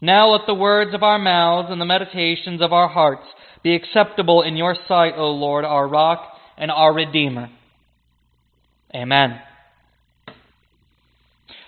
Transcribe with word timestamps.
Now 0.00 0.32
let 0.32 0.46
the 0.46 0.54
words 0.54 0.94
of 0.94 1.02
our 1.02 1.18
mouths 1.18 1.68
and 1.70 1.80
the 1.80 1.86
meditations 1.86 2.60
of 2.60 2.72
our 2.72 2.88
hearts 2.88 3.24
be 3.62 3.74
acceptable 3.74 4.42
in 4.42 4.56
your 4.56 4.76
sight, 4.86 5.14
O 5.16 5.30
Lord, 5.30 5.64
our 5.64 5.88
rock 5.88 6.32
and 6.58 6.70
our 6.70 6.92
Redeemer. 6.92 7.50
Amen. 8.94 9.40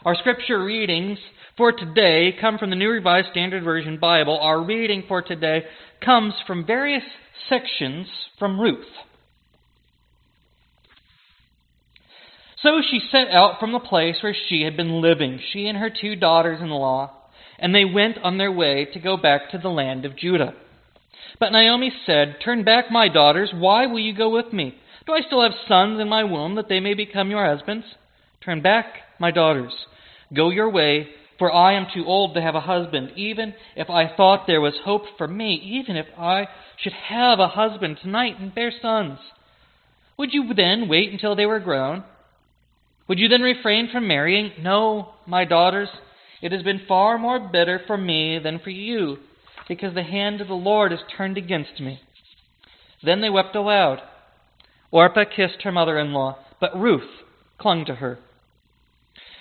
Our 0.04 0.14
scripture 0.14 0.62
readings 0.62 1.18
for 1.56 1.72
today 1.72 2.34
come 2.40 2.58
from 2.58 2.70
the 2.70 2.76
New 2.76 2.90
Revised 2.90 3.28
Standard 3.32 3.64
Version 3.64 3.98
Bible. 3.98 4.38
Our 4.40 4.62
reading 4.62 5.04
for 5.08 5.22
today 5.22 5.64
comes 6.04 6.34
from 6.46 6.64
various 6.66 7.02
sections 7.48 8.06
from 8.38 8.60
Ruth. 8.60 8.86
So 12.62 12.80
she 12.88 13.00
set 13.10 13.28
out 13.28 13.58
from 13.58 13.72
the 13.72 13.80
place 13.80 14.16
where 14.22 14.36
she 14.48 14.62
had 14.62 14.76
been 14.76 15.00
living, 15.00 15.40
she 15.52 15.66
and 15.66 15.78
her 15.78 15.90
two 15.90 16.16
daughters 16.16 16.60
in 16.60 16.70
law, 16.70 17.17
and 17.58 17.74
they 17.74 17.84
went 17.84 18.18
on 18.18 18.38
their 18.38 18.52
way 18.52 18.86
to 18.92 19.00
go 19.00 19.16
back 19.16 19.50
to 19.50 19.58
the 19.58 19.68
land 19.68 20.04
of 20.04 20.16
Judah. 20.16 20.54
But 21.40 21.50
Naomi 21.50 21.92
said, 22.06 22.36
Turn 22.44 22.64
back, 22.64 22.86
my 22.90 23.08
daughters. 23.08 23.50
Why 23.54 23.86
will 23.86 24.00
you 24.00 24.16
go 24.16 24.30
with 24.30 24.52
me? 24.52 24.74
Do 25.06 25.12
I 25.12 25.20
still 25.26 25.42
have 25.42 25.52
sons 25.66 26.00
in 26.00 26.08
my 26.08 26.24
womb 26.24 26.56
that 26.56 26.68
they 26.68 26.80
may 26.80 26.94
become 26.94 27.30
your 27.30 27.44
husbands? 27.44 27.86
Turn 28.44 28.62
back, 28.62 28.86
my 29.18 29.30
daughters. 29.30 29.72
Go 30.34 30.50
your 30.50 30.70
way, 30.70 31.08
for 31.38 31.52
I 31.52 31.74
am 31.74 31.86
too 31.94 32.04
old 32.04 32.34
to 32.34 32.42
have 32.42 32.54
a 32.54 32.60
husband. 32.60 33.12
Even 33.16 33.54
if 33.76 33.88
I 33.88 34.14
thought 34.16 34.46
there 34.46 34.60
was 34.60 34.74
hope 34.84 35.02
for 35.16 35.26
me, 35.26 35.54
even 35.80 35.96
if 35.96 36.06
I 36.18 36.46
should 36.82 36.92
have 36.92 37.38
a 37.38 37.48
husband 37.48 37.98
tonight 38.02 38.38
and 38.38 38.54
bear 38.54 38.72
sons, 38.82 39.18
would 40.18 40.32
you 40.32 40.52
then 40.54 40.88
wait 40.88 41.12
until 41.12 41.36
they 41.36 41.46
were 41.46 41.60
grown? 41.60 42.04
Would 43.08 43.18
you 43.18 43.28
then 43.28 43.42
refrain 43.42 43.88
from 43.90 44.08
marrying? 44.08 44.52
No, 44.60 45.14
my 45.26 45.44
daughters. 45.44 45.88
It 46.40 46.52
has 46.52 46.62
been 46.62 46.82
far 46.86 47.18
more 47.18 47.40
bitter 47.40 47.80
for 47.86 47.96
me 47.96 48.38
than 48.38 48.60
for 48.60 48.70
you, 48.70 49.18
because 49.68 49.94
the 49.94 50.02
hand 50.02 50.40
of 50.40 50.48
the 50.48 50.54
Lord 50.54 50.92
is 50.92 51.00
turned 51.16 51.36
against 51.36 51.80
me. 51.80 52.00
Then 53.02 53.20
they 53.20 53.30
wept 53.30 53.56
aloud. 53.56 54.00
Orpah 54.90 55.24
kissed 55.24 55.62
her 55.62 55.72
mother 55.72 55.98
in 55.98 56.12
law, 56.12 56.38
but 56.60 56.78
Ruth 56.78 57.08
clung 57.58 57.84
to 57.86 57.96
her. 57.96 58.18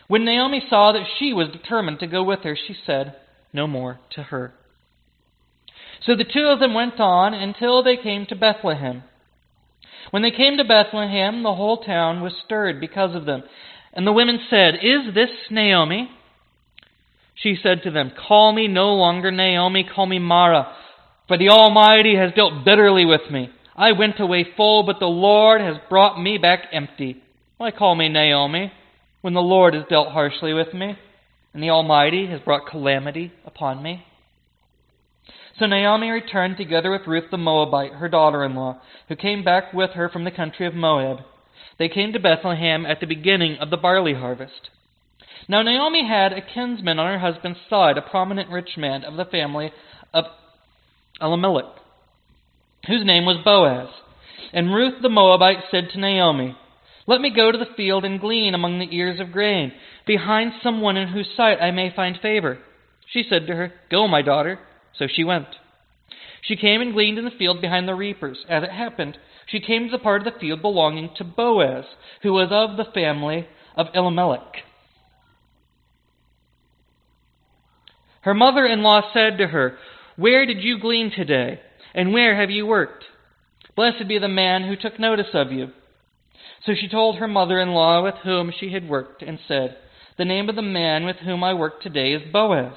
When 0.08 0.26
Naomi 0.26 0.62
saw 0.70 0.94
that 0.94 1.08
she 1.20 1.34
was 1.34 1.50
determined 1.52 2.00
to 2.00 2.08
go 2.08 2.24
with 2.24 2.40
her, 2.44 2.56
she 2.56 2.76
said 2.86 3.16
no 3.54 3.68
more 3.68 4.00
to 4.12 4.24
her. 4.24 4.54
So 6.06 6.16
the 6.16 6.24
two 6.24 6.46
of 6.46 6.60
them 6.60 6.74
went 6.74 7.00
on 7.00 7.34
until 7.34 7.84
they 7.84 7.98
came 7.98 8.26
to 8.28 8.36
Bethlehem. 8.36 9.04
When 10.12 10.22
they 10.24 10.32
came 10.32 10.58
to 10.58 10.64
Bethlehem, 10.64 11.44
the 11.44 11.56
whole 11.56 11.84
town 11.84 12.22
was 12.22 12.34
stirred 12.46 12.80
because 12.80 13.16
of 13.16 13.26
them. 13.26 13.44
And 13.94 14.06
the 14.06 14.14
women 14.14 14.40
said, 14.50 14.76
Is 14.76 15.14
this 15.14 15.30
Naomi? 15.50 16.10
She 17.42 17.56
said 17.62 17.84
to 17.84 17.92
them, 17.92 18.12
Call 18.28 18.52
me 18.52 18.68
no 18.68 18.96
longer 18.96 19.32
Naomi, 19.32 19.84
call 19.84 20.08
me 20.08 20.20
Mara, 20.20 20.74
for 21.28 21.38
the 21.38 21.50
Almighty 21.50 22.16
has 22.16 22.34
dealt 22.34 22.66
bitterly 22.66 23.06
with 23.06 23.30
me. 23.32 23.50
I 23.76 23.92
went 23.92 24.20
away 24.20 24.44
full, 24.56 24.84
but 24.84 25.00
the 25.00 25.06
Lord 25.06 25.62
has 25.62 25.78
brought 25.88 26.20
me 26.20 26.40
back 26.40 26.66
empty. 26.72 27.22
Why 27.58 27.70
call 27.70 27.96
me 27.96 28.10
Naomi, 28.10 28.72
when 29.22 29.36
the 29.36 29.42
Lord 29.42 29.76
has 29.76 29.84
dealt 29.88 30.10
harshly 30.10 30.54
with 30.54 30.74
me, 30.74 30.96
and 31.54 31.62
the 31.62 31.70
Almighty 31.70 32.28
has 32.28 32.42
brought 32.42 32.68
calamity 32.68 33.32
upon 33.46 33.84
me? 33.84 34.04
So 35.60 35.68
Naomi 35.68 36.10
returned 36.10 36.58
together 36.58 36.90
with 36.90 37.08
Ruth 37.08 37.30
the 37.30 37.38
Moabite, 37.38 37.94
her 37.94 38.10
daughter 38.10 38.44
in 38.44 38.56
law, 38.56 38.80
who 39.10 39.16
came 39.16 39.44
back 39.44 39.74
with 39.74 39.92
her 39.92 40.10
from 40.10 40.24
the 40.24 40.32
country 40.32 40.66
of 40.66 40.74
Moab. 40.74 41.20
They 41.78 41.90
came 41.90 42.14
to 42.14 42.20
Bethlehem 42.20 42.86
at 42.86 43.00
the 43.00 43.08
beginning 43.08 43.58
of 43.60 43.70
the 43.70 43.78
barley 43.78 44.14
harvest. 44.16 44.70
Now 45.50 45.62
Naomi 45.62 46.06
had 46.06 46.34
a 46.34 46.42
kinsman 46.42 47.00
on 47.00 47.08
her 47.08 47.20
husband's 47.20 47.60
side, 47.70 47.98
a 47.98 48.02
prominent 48.02 48.50
rich 48.50 48.72
man 48.78 49.06
of 49.06 49.16
the 49.16 49.26
family 49.26 49.72
of 50.14 50.26
Elimelech, 51.22 51.74
whose 52.88 53.06
name 53.06 53.26
was 53.26 53.44
Boaz. 53.46 53.88
And 54.54 54.74
Ruth 54.74 55.02
the 55.02 55.10
Moabite 55.10 55.64
said 55.72 55.90
to 55.92 56.00
Naomi, 56.00 56.56
Let 57.08 57.22
me 57.22 57.34
go 57.34 57.52
to 57.52 57.58
the 57.58 57.74
field 57.76 58.04
and 58.04 58.20
glean 58.20 58.54
among 58.54 58.80
the 58.80 58.94
ears 58.96 59.20
of 59.22 59.32
grain, 59.32 59.72
behind 60.06 60.52
some 60.62 60.82
one 60.82 60.98
in 60.98 61.08
whose 61.08 61.30
sight 61.36 61.62
I 61.62 61.72
may 61.72 61.94
find 61.96 62.18
favor. 62.22 62.60
She 63.12 63.24
said 63.30 63.48
to 63.48 63.56
her, 63.56 63.72
Go, 63.90 64.08
my 64.08 64.22
daughter. 64.22 64.60
So 64.98 65.06
she 65.08 65.24
went. 65.24 65.48
She 66.42 66.56
came 66.56 66.82
and 66.82 66.94
gleaned 66.94 67.18
in 67.18 67.26
the 67.26 67.32
field 67.32 67.62
behind 67.62 67.88
the 67.88 67.96
reapers. 67.96 68.40
As 68.50 68.64
it 68.64 68.72
happened, 68.72 69.18
she 69.48 69.60
came 69.60 69.86
to 69.86 69.92
the 69.92 70.04
part 70.04 70.26
of 70.26 70.34
the 70.34 70.40
field 70.40 70.62
belonging 70.62 71.12
to 71.18 71.24
Boaz, 71.24 71.86
who 72.22 72.34
was 72.34 72.50
of 72.52 72.78
the 72.78 72.92
family 72.92 73.48
of 73.76 73.88
Elimelech. 73.94 74.64
Her 78.28 78.34
mother 78.34 78.66
in 78.66 78.84
law 78.84 79.00
said 79.14 79.38
to 79.38 79.48
her, 79.48 79.78
Where 80.18 80.46
did 80.46 80.62
you 80.62 80.82
glean 80.82 81.12
today? 81.16 81.62
And 81.96 82.12
where 82.12 82.36
have 82.36 82.50
you 82.50 82.66
worked? 82.66 83.06
Blessed 83.74 84.06
be 84.06 84.20
the 84.20 84.28
man 84.28 84.64
who 84.64 84.76
took 84.76 85.00
notice 85.00 85.34
of 85.34 85.54
you. 85.54 85.70
So 86.66 86.74
she 86.76 86.90
told 86.90 87.20
her 87.20 87.28
mother 87.30 87.58
in 87.58 87.70
law 87.70 88.04
with 88.04 88.16
whom 88.26 88.52
she 88.52 88.74
had 88.74 88.90
worked, 88.90 89.22
and 89.22 89.40
said, 89.48 89.78
The 90.18 90.26
name 90.26 90.50
of 90.50 90.58
the 90.58 90.62
man 90.62 91.06
with 91.06 91.16
whom 91.24 91.42
I 91.42 91.54
work 91.54 91.82
today 91.82 92.12
is 92.12 92.34
Boaz. 92.34 92.74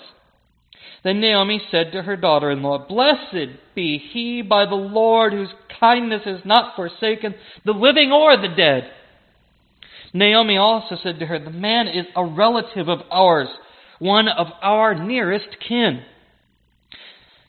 Then 1.03 1.21
Naomi 1.21 1.61
said 1.69 1.91
to 1.95 2.03
her 2.03 2.17
daughter 2.17 2.53
in 2.53 2.63
law, 2.63 2.87
Blessed 2.87 3.75
be 3.75 3.99
he 3.99 4.43
by 4.43 4.67
the 4.67 4.77
Lord, 4.77 5.33
whose 5.33 5.53
kindness 5.81 6.23
has 6.27 6.43
not 6.45 6.77
forsaken 6.77 7.35
the 7.65 7.73
living 7.73 8.13
or 8.13 8.37
the 8.37 8.55
dead. 8.57 8.89
Naomi 10.15 10.57
also 10.57 10.97
said 11.03 11.19
to 11.19 11.27
her, 11.27 11.41
The 11.41 11.51
man 11.51 11.89
is 11.89 12.07
a 12.15 12.25
relative 12.25 12.89
of 12.89 13.01
ours, 13.11 13.49
one 14.01 14.29
of 14.29 14.49
our 14.63 14.95
nearest 14.95 15.57
kin. 15.69 16.03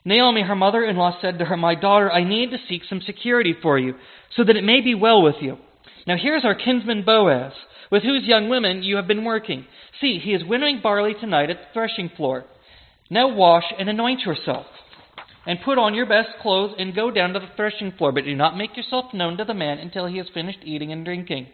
Naomi, 0.04 0.42
her 0.42 0.54
mother 0.54 0.84
in 0.84 0.96
law, 0.96 1.16
said 1.20 1.38
to 1.38 1.44
her, 1.46 1.56
My 1.56 1.74
daughter, 1.74 2.10
I 2.10 2.24
need 2.24 2.50
to 2.50 2.58
seek 2.68 2.82
some 2.88 3.00
security 3.00 3.54
for 3.60 3.78
you, 3.78 3.94
so 4.36 4.44
that 4.44 4.56
it 4.56 4.64
may 4.64 4.80
be 4.80 4.94
well 4.94 5.22
with 5.22 5.36
you. 5.40 5.56
Now 6.06 6.16
here's 6.20 6.44
our 6.44 6.54
kinsman 6.54 7.04
Boaz, 7.04 7.52
with 7.90 8.02
whose 8.02 8.24
young 8.24 8.48
women 8.48 8.82
you 8.82 8.96
have 8.96 9.06
been 9.06 9.24
working. 9.24 9.64
See, 10.00 10.18
he 10.22 10.32
is 10.32 10.42
winnowing 10.44 10.80
barley 10.82 11.14
tonight 11.18 11.50
at 11.50 11.56
the 11.56 11.72
threshing 11.72 12.10
floor. 12.16 12.44
Now 13.10 13.34
wash 13.34 13.64
and 13.78 13.88
anoint 13.88 14.20
yourself, 14.20 14.66
and 15.46 15.58
put 15.64 15.78
on 15.78 15.94
your 15.94 16.06
best 16.06 16.30
clothes, 16.42 16.74
and 16.78 16.94
go 16.94 17.10
down 17.10 17.32
to 17.32 17.40
the 17.40 17.50
threshing 17.56 17.92
floor, 17.92 18.12
but 18.12 18.24
do 18.24 18.34
not 18.34 18.58
make 18.58 18.76
yourself 18.76 19.14
known 19.14 19.38
to 19.38 19.44
the 19.44 19.54
man 19.54 19.78
until 19.78 20.06
he 20.06 20.18
has 20.18 20.26
finished 20.34 20.58
eating 20.64 20.92
and 20.92 21.04
drinking. 21.04 21.46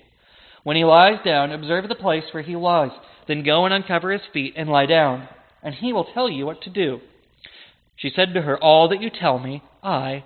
When 0.65 0.77
he 0.77 0.85
lies 0.85 1.19
down, 1.25 1.53
observe 1.53 1.89
the 1.89 1.95
place 1.95 2.25
where 2.33 2.43
he 2.43 2.57
lies. 2.57 2.91
Then 3.29 3.45
go 3.45 3.65
and 3.65 3.75
uncover 3.75 4.11
his 4.11 4.23
feet 4.33 4.55
and 4.57 4.69
lie 4.69 4.87
down, 4.87 5.29
and 5.63 5.75
he 5.75 5.93
will 5.93 6.07
tell 6.13 6.29
you 6.29 6.47
what 6.47 6.63
to 6.63 6.71
do. 6.71 7.01
She 7.97 8.11
said 8.15 8.35
to 8.35 8.43
her, 8.43 8.59
All 8.59 8.89
that 8.89 9.03
you 9.03 9.11
tell 9.11 9.39
me, 9.39 9.63
I 9.83 10.25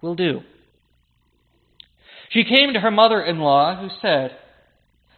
will 0.00 0.14
do. 0.14 0.40
She 2.30 2.44
came 2.44 2.72
to 2.72 2.80
her 2.80 2.90
mother 2.90 3.20
in 3.20 3.40
law, 3.40 3.76
who 3.76 3.88
said, 4.00 4.36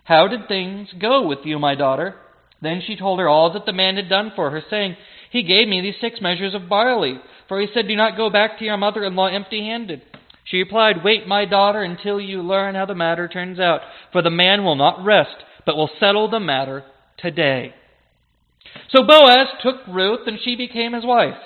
How 0.04 0.26
did 0.26 0.48
things 0.48 0.88
go 0.98 1.26
with 1.26 1.40
you, 1.44 1.58
my 1.58 1.74
daughter? 1.74 2.16
Then 2.60 2.82
she 2.84 2.96
told 2.96 3.20
her 3.20 3.28
all 3.28 3.52
that 3.52 3.66
the 3.66 3.72
man 3.72 3.96
had 3.96 4.08
done 4.08 4.32
for 4.34 4.50
her, 4.50 4.62
saying, 4.68 4.96
he 5.30 5.42
gave 5.42 5.68
me 5.68 5.80
these 5.80 6.00
six 6.00 6.20
measures 6.20 6.54
of 6.54 6.68
barley. 6.68 7.18
For 7.48 7.60
he 7.60 7.66
said, 7.72 7.86
Do 7.86 7.96
not 7.96 8.16
go 8.16 8.30
back 8.30 8.58
to 8.58 8.64
your 8.64 8.76
mother 8.76 9.04
in 9.04 9.14
law 9.14 9.26
empty 9.26 9.60
handed. 9.60 10.02
She 10.44 10.58
replied, 10.58 11.04
Wait, 11.04 11.26
my 11.26 11.44
daughter, 11.44 11.82
until 11.82 12.20
you 12.20 12.42
learn 12.42 12.74
how 12.74 12.86
the 12.86 12.94
matter 12.94 13.28
turns 13.28 13.60
out. 13.60 13.80
For 14.12 14.22
the 14.22 14.30
man 14.30 14.64
will 14.64 14.76
not 14.76 15.04
rest, 15.04 15.36
but 15.66 15.76
will 15.76 15.90
settle 16.00 16.30
the 16.30 16.40
matter 16.40 16.84
today. 17.18 17.74
So 18.90 19.04
Boaz 19.04 19.48
took 19.62 19.86
Ruth, 19.88 20.26
and 20.26 20.38
she 20.42 20.56
became 20.56 20.92
his 20.92 21.04
wife. 21.04 21.38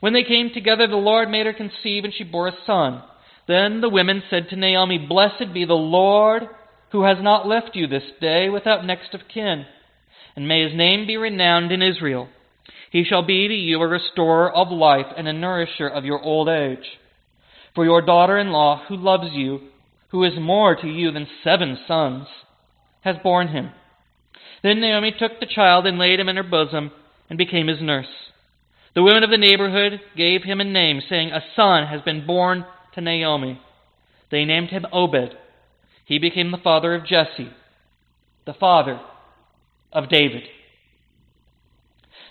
When 0.00 0.12
they 0.12 0.24
came 0.24 0.50
together, 0.52 0.86
the 0.86 0.96
Lord 0.96 1.28
made 1.28 1.46
her 1.46 1.52
conceive, 1.52 2.04
and 2.04 2.12
she 2.16 2.24
bore 2.24 2.48
a 2.48 2.56
son. 2.66 3.02
Then 3.46 3.80
the 3.80 3.88
women 3.88 4.22
said 4.30 4.48
to 4.50 4.56
Naomi, 4.56 4.98
Blessed 4.98 5.52
be 5.52 5.64
the 5.64 5.74
Lord, 5.74 6.44
who 6.92 7.04
has 7.04 7.18
not 7.20 7.46
left 7.46 7.70
you 7.74 7.86
this 7.86 8.04
day 8.20 8.48
without 8.48 8.84
next 8.84 9.14
of 9.14 9.20
kin. 9.32 9.64
And 10.36 10.48
may 10.48 10.64
his 10.64 10.76
name 10.76 11.06
be 11.06 11.16
renowned 11.16 11.72
in 11.72 11.82
Israel. 11.82 12.28
He 12.90 13.04
shall 13.04 13.26
be 13.26 13.48
to 13.48 13.54
you 13.54 13.80
a 13.80 13.88
restorer 13.88 14.50
of 14.50 14.70
life 14.70 15.06
and 15.16 15.26
a 15.26 15.32
nourisher 15.32 15.88
of 15.88 16.04
your 16.04 16.22
old 16.22 16.48
age. 16.48 16.84
For 17.74 17.84
your 17.84 18.02
daughter 18.02 18.38
in 18.38 18.50
law, 18.50 18.84
who 18.88 18.96
loves 18.96 19.32
you, 19.32 19.60
who 20.10 20.22
is 20.24 20.34
more 20.38 20.76
to 20.76 20.86
you 20.86 21.10
than 21.10 21.26
seven 21.42 21.76
sons, 21.88 22.26
has 23.00 23.16
borne 23.22 23.48
him. 23.48 23.70
Then 24.64 24.80
Naomi 24.80 25.12
took 25.16 25.38
the 25.38 25.46
child 25.46 25.86
and 25.86 25.98
laid 25.98 26.18
him 26.18 26.30
in 26.30 26.36
her 26.36 26.42
bosom 26.42 26.90
and 27.28 27.36
became 27.36 27.68
his 27.68 27.82
nurse. 27.82 28.08
The 28.94 29.02
women 29.02 29.22
of 29.22 29.28
the 29.28 29.36
neighborhood 29.36 30.00
gave 30.16 30.42
him 30.42 30.58
a 30.58 30.64
name, 30.64 31.02
saying, 31.06 31.32
A 31.32 31.42
son 31.54 31.86
has 31.86 32.00
been 32.00 32.26
born 32.26 32.64
to 32.94 33.02
Naomi. 33.02 33.60
They 34.30 34.46
named 34.46 34.70
him 34.70 34.86
Obed. 34.90 35.36
He 36.06 36.18
became 36.18 36.50
the 36.50 36.56
father 36.56 36.94
of 36.94 37.04
Jesse, 37.04 37.50
the 38.46 38.54
father 38.54 39.00
of 39.92 40.08
David. 40.08 40.44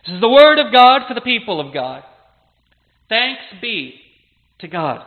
This 0.05 0.15
is 0.15 0.21
the 0.21 0.27
word 0.27 0.57
of 0.57 0.73
God 0.73 1.01
for 1.07 1.13
the 1.13 1.21
people 1.21 1.61
of 1.61 1.71
God. 1.71 2.03
Thanks 3.09 3.41
be 3.61 3.93
to 4.59 4.67
God. 4.67 5.05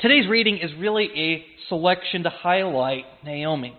Today's 0.00 0.26
reading 0.30 0.56
is 0.56 0.70
really 0.78 1.10
a 1.14 1.44
selection 1.68 2.22
to 2.22 2.30
highlight 2.30 3.04
Naomi. 3.22 3.76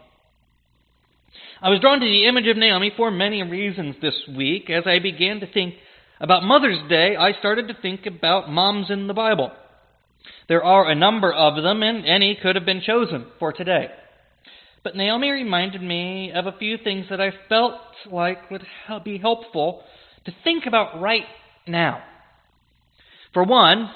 I 1.60 1.70
was 1.70 1.80
drawn 1.80 2.00
to 2.00 2.06
the 2.06 2.28
image 2.28 2.46
of 2.46 2.58
Naomi 2.58 2.92
for 2.96 3.10
many 3.10 3.42
reasons 3.42 3.96
this 4.04 4.14
week. 4.38 4.70
As 4.70 4.84
I 4.86 5.00
began 5.00 5.40
to 5.40 5.52
think 5.52 5.74
about 6.20 6.44
Mother's 6.44 6.78
Day, 6.88 7.16
I 7.16 7.32
started 7.40 7.70
to 7.70 7.74
think 7.82 8.06
about 8.06 8.52
moms 8.52 8.92
in 8.92 9.08
the 9.08 9.16
Bible. 9.16 9.52
There 10.48 10.64
are 10.64 10.92
a 10.92 10.94
number 10.94 11.34
of 11.34 11.56
them, 11.64 11.82
and 11.82 12.06
any 12.06 12.38
could 12.40 12.56
have 12.56 12.68
been 12.68 12.84
chosen 12.86 13.26
for 13.40 13.52
today. 13.52 13.88
But 14.84 14.96
Naomi 14.96 15.32
reminded 15.32 15.82
me 15.82 16.34
of 16.36 16.46
a 16.46 16.56
few 16.60 16.78
things 16.78 17.08
that 17.10 17.20
I 17.20 17.32
felt 17.50 17.80
like 18.12 18.52
would 18.52 18.68
be 19.04 19.18
helpful 19.18 19.82
to 20.26 20.32
think 20.44 20.68
about 20.68 21.02
right 21.02 21.26
now. 21.68 22.04
For 23.34 23.44
one, 23.44 23.90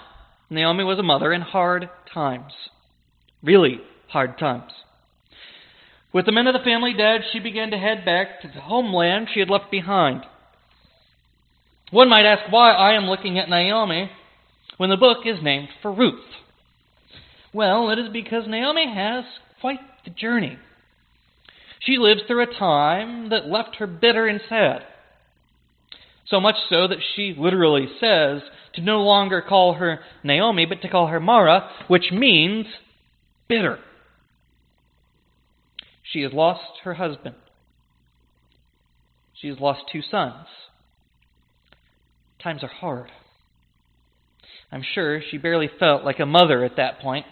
Naomi 0.49 0.83
was 0.83 0.99
a 0.99 1.03
mother 1.03 1.33
in 1.33 1.41
hard 1.41 1.89
times. 2.13 2.53
Really 3.43 3.79
hard 4.07 4.37
times. 4.37 4.71
With 6.13 6.25
the 6.25 6.31
men 6.31 6.47
of 6.47 6.53
the 6.53 6.63
family 6.63 6.93
dead, 6.93 7.21
she 7.31 7.39
began 7.39 7.71
to 7.71 7.77
head 7.77 8.05
back 8.05 8.41
to 8.41 8.47
the 8.47 8.61
homeland 8.61 9.27
she 9.33 9.39
had 9.39 9.49
left 9.49 9.69
behind. 9.69 10.23
One 11.91 12.09
might 12.09 12.25
ask 12.25 12.51
why 12.51 12.71
I 12.71 12.93
am 12.93 13.05
looking 13.05 13.37
at 13.37 13.49
Naomi 13.49 14.09
when 14.77 14.89
the 14.89 14.97
book 14.97 15.19
is 15.25 15.43
named 15.43 15.67
for 15.81 15.91
Ruth. 15.91 16.23
Well, 17.53 17.89
it 17.89 17.99
is 17.99 18.09
because 18.11 18.43
Naomi 18.47 18.85
has 18.93 19.23
quite 19.61 19.79
the 20.03 20.11
journey. 20.11 20.57
She 21.79 21.97
lives 21.97 22.21
through 22.27 22.43
a 22.43 22.59
time 22.59 23.29
that 23.29 23.47
left 23.47 23.75
her 23.77 23.87
bitter 23.87 24.27
and 24.27 24.41
sad. 24.49 24.83
So 26.27 26.39
much 26.39 26.55
so 26.69 26.87
that 26.87 26.97
she 27.15 27.35
literally 27.37 27.87
says 27.99 28.41
to 28.73 28.81
no 28.81 29.01
longer 29.01 29.41
call 29.41 29.75
her 29.75 29.99
Naomi, 30.23 30.65
but 30.65 30.81
to 30.81 30.89
call 30.89 31.07
her 31.07 31.19
Mara, 31.19 31.69
which 31.87 32.11
means 32.11 32.65
bitter. 33.47 33.79
She 36.11 36.21
has 36.21 36.33
lost 36.33 36.61
her 36.83 36.95
husband. 36.95 37.35
She 39.39 39.47
has 39.49 39.59
lost 39.59 39.81
two 39.91 40.01
sons. 40.01 40.47
Times 42.41 42.63
are 42.63 42.69
hard. 42.69 43.11
I'm 44.71 44.83
sure 44.93 45.21
she 45.29 45.37
barely 45.37 45.69
felt 45.79 46.03
like 46.03 46.19
a 46.19 46.25
mother 46.25 46.63
at 46.63 46.77
that 46.77 46.99
point. 46.99 47.25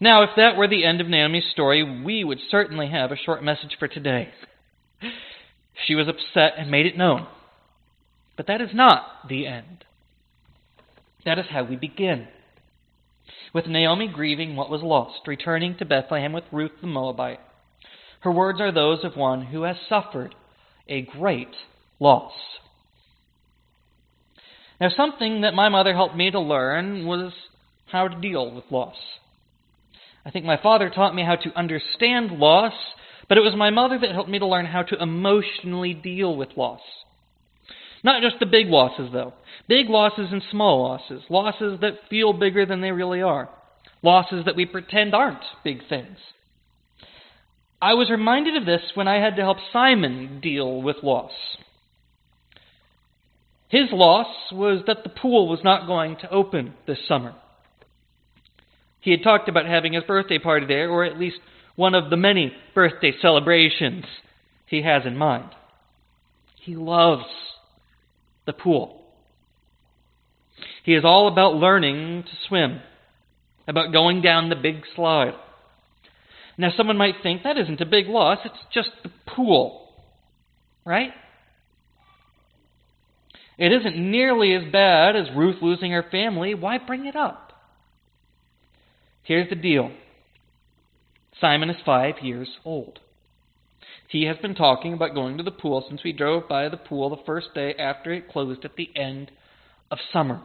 Now, 0.00 0.22
if 0.24 0.30
that 0.36 0.56
were 0.56 0.68
the 0.68 0.84
end 0.84 1.00
of 1.00 1.08
Naomi's 1.08 1.50
story, 1.52 2.02
we 2.04 2.22
would 2.22 2.38
certainly 2.50 2.88
have 2.88 3.12
a 3.12 3.16
short 3.16 3.42
message 3.42 3.76
for 3.78 3.88
today. 3.88 4.28
She 5.86 5.94
was 5.94 6.08
upset 6.08 6.54
and 6.58 6.70
made 6.70 6.86
it 6.86 6.96
known. 6.96 7.26
But 8.36 8.46
that 8.48 8.60
is 8.60 8.70
not 8.74 9.28
the 9.28 9.46
end. 9.46 9.84
That 11.24 11.38
is 11.38 11.46
how 11.50 11.64
we 11.64 11.76
begin. 11.76 12.28
With 13.52 13.66
Naomi 13.66 14.08
grieving 14.08 14.54
what 14.54 14.70
was 14.70 14.82
lost, 14.82 15.26
returning 15.26 15.76
to 15.78 15.84
Bethlehem 15.84 16.32
with 16.32 16.44
Ruth 16.52 16.72
the 16.80 16.86
Moabite. 16.86 17.40
Her 18.20 18.30
words 18.30 18.60
are 18.60 18.72
those 18.72 19.04
of 19.04 19.16
one 19.16 19.46
who 19.46 19.62
has 19.62 19.76
suffered 19.88 20.34
a 20.88 21.02
great 21.02 21.54
loss. 21.98 22.32
Now, 24.80 24.90
something 24.94 25.40
that 25.40 25.54
my 25.54 25.68
mother 25.68 25.94
helped 25.94 26.16
me 26.16 26.30
to 26.30 26.40
learn 26.40 27.06
was 27.06 27.32
how 27.90 28.08
to 28.08 28.20
deal 28.20 28.54
with 28.54 28.64
loss. 28.70 28.96
I 30.24 30.30
think 30.30 30.44
my 30.44 30.60
father 30.60 30.90
taught 30.90 31.14
me 31.14 31.24
how 31.24 31.36
to 31.36 31.58
understand 31.58 32.32
loss, 32.32 32.74
but 33.28 33.38
it 33.38 33.42
was 33.42 33.54
my 33.56 33.70
mother 33.70 33.98
that 33.98 34.12
helped 34.12 34.28
me 34.28 34.38
to 34.38 34.46
learn 34.46 34.66
how 34.66 34.82
to 34.82 35.00
emotionally 35.00 35.94
deal 35.94 36.36
with 36.36 36.50
loss. 36.56 36.80
Not 38.06 38.22
just 38.22 38.36
the 38.38 38.46
big 38.46 38.68
losses, 38.68 39.10
though. 39.12 39.34
Big 39.68 39.90
losses 39.90 40.28
and 40.30 40.40
small 40.52 40.84
losses. 40.84 41.24
Losses 41.28 41.80
that 41.80 42.08
feel 42.08 42.32
bigger 42.32 42.64
than 42.64 42.80
they 42.80 42.92
really 42.92 43.20
are. 43.20 43.48
Losses 44.00 44.44
that 44.44 44.54
we 44.54 44.64
pretend 44.64 45.12
aren't 45.12 45.42
big 45.64 45.80
things. 45.88 46.16
I 47.82 47.94
was 47.94 48.08
reminded 48.08 48.56
of 48.56 48.64
this 48.64 48.92
when 48.94 49.08
I 49.08 49.16
had 49.16 49.34
to 49.36 49.42
help 49.42 49.56
Simon 49.72 50.38
deal 50.40 50.80
with 50.82 51.02
loss. 51.02 51.32
His 53.70 53.88
loss 53.90 54.28
was 54.52 54.84
that 54.86 55.02
the 55.02 55.10
pool 55.10 55.48
was 55.48 55.64
not 55.64 55.88
going 55.88 56.16
to 56.20 56.30
open 56.30 56.74
this 56.86 56.98
summer. 57.08 57.34
He 59.00 59.10
had 59.10 59.24
talked 59.24 59.48
about 59.48 59.66
having 59.66 59.94
his 59.94 60.04
birthday 60.04 60.38
party 60.38 60.66
there, 60.66 60.90
or 60.90 61.04
at 61.04 61.18
least 61.18 61.38
one 61.74 61.96
of 61.96 62.10
the 62.10 62.16
many 62.16 62.52
birthday 62.72 63.14
celebrations 63.20 64.04
he 64.66 64.82
has 64.82 65.02
in 65.04 65.16
mind. 65.16 65.50
He 66.62 66.76
loves 66.76 67.24
the 68.46 68.52
pool. 68.52 69.02
He 70.84 70.94
is 70.94 71.04
all 71.04 71.28
about 71.28 71.56
learning 71.56 72.24
to 72.24 72.48
swim, 72.48 72.80
about 73.66 73.92
going 73.92 74.22
down 74.22 74.48
the 74.48 74.56
big 74.56 74.82
slide. 74.94 75.34
Now, 76.56 76.70
someone 76.76 76.96
might 76.96 77.16
think 77.22 77.42
that 77.42 77.58
isn't 77.58 77.80
a 77.80 77.86
big 77.86 78.06
loss, 78.06 78.38
it's 78.44 78.54
just 78.72 78.90
the 79.02 79.10
pool, 79.26 79.88
right? 80.84 81.10
It 83.58 83.72
isn't 83.72 83.96
nearly 83.96 84.54
as 84.54 84.70
bad 84.70 85.16
as 85.16 85.34
Ruth 85.34 85.56
losing 85.62 85.92
her 85.92 86.04
family. 86.10 86.54
Why 86.54 86.78
bring 86.78 87.06
it 87.06 87.16
up? 87.16 87.52
Here's 89.22 89.48
the 89.48 89.56
deal 89.56 89.90
Simon 91.40 91.70
is 91.70 91.76
five 91.84 92.16
years 92.22 92.48
old. 92.64 93.00
He 94.08 94.24
has 94.26 94.36
been 94.38 94.54
talking 94.54 94.92
about 94.92 95.14
going 95.14 95.36
to 95.36 95.42
the 95.42 95.50
pool 95.50 95.84
since 95.88 96.02
we 96.04 96.12
drove 96.12 96.48
by 96.48 96.68
the 96.68 96.76
pool 96.76 97.10
the 97.10 97.22
first 97.24 97.48
day 97.54 97.74
after 97.78 98.12
it 98.12 98.30
closed 98.30 98.64
at 98.64 98.76
the 98.76 98.90
end 98.94 99.30
of 99.90 99.98
summer. 100.12 100.42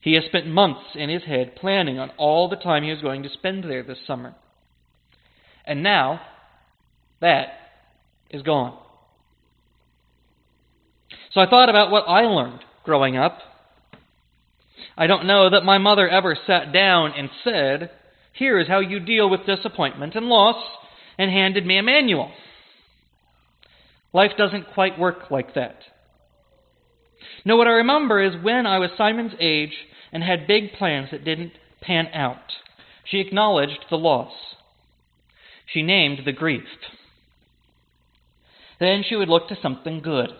He 0.00 0.14
has 0.14 0.24
spent 0.24 0.46
months 0.46 0.80
in 0.94 1.10
his 1.10 1.24
head 1.24 1.56
planning 1.56 1.98
on 1.98 2.10
all 2.16 2.48
the 2.48 2.56
time 2.56 2.84
he 2.84 2.90
was 2.90 3.02
going 3.02 3.22
to 3.24 3.28
spend 3.28 3.64
there 3.64 3.82
this 3.82 3.98
summer. 4.06 4.34
And 5.64 5.82
now, 5.82 6.20
that 7.20 7.48
is 8.30 8.42
gone. 8.42 8.78
So 11.32 11.40
I 11.40 11.50
thought 11.50 11.68
about 11.68 11.90
what 11.90 12.04
I 12.08 12.22
learned 12.22 12.60
growing 12.84 13.16
up 13.16 13.38
I 14.96 15.06
don't 15.06 15.26
know 15.26 15.50
that 15.50 15.64
my 15.64 15.78
mother 15.78 16.08
ever 16.08 16.36
sat 16.46 16.72
down 16.72 17.12
and 17.16 17.30
said, 17.44 17.90
Here 18.32 18.58
is 18.58 18.68
how 18.68 18.80
you 18.80 19.00
deal 19.00 19.30
with 19.30 19.46
disappointment 19.46 20.14
and 20.14 20.26
loss, 20.26 20.62
and 21.20 21.30
handed 21.30 21.66
me 21.66 21.76
a 21.76 21.82
manual. 21.82 22.32
Life 24.14 24.30
doesn't 24.38 24.72
quite 24.72 24.98
work 24.98 25.30
like 25.30 25.54
that. 25.54 25.76
No, 27.44 27.56
what 27.56 27.66
I 27.66 27.72
remember 27.72 28.22
is 28.22 28.42
when 28.42 28.64
I 28.66 28.78
was 28.78 28.88
Simon's 28.96 29.34
age 29.38 29.74
and 30.12 30.22
had 30.22 30.46
big 30.46 30.72
plans 30.78 31.10
that 31.10 31.22
didn't 31.22 31.52
pan 31.82 32.06
out. 32.14 32.38
She 33.04 33.20
acknowledged 33.20 33.84
the 33.90 33.98
loss. 33.98 34.32
She 35.66 35.82
named 35.82 36.20
the 36.24 36.32
grief. 36.32 36.64
Then 38.80 39.04
she 39.06 39.14
would 39.14 39.28
look 39.28 39.48
to 39.48 39.58
something 39.60 40.00
good. 40.00 40.30